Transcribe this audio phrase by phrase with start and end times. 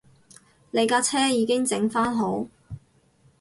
[0.71, 2.47] 你架車已經整番好